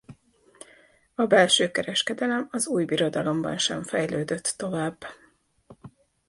A 1.15 1.25
belső 1.25 1.71
kereskedelem 1.71 2.47
az 2.51 2.67
Újbirodalomban 2.67 3.57
sem 3.57 3.83
fejlődött 3.83 4.53
tovább. 4.57 4.97